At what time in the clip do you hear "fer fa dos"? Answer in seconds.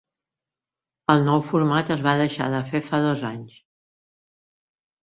2.73-3.23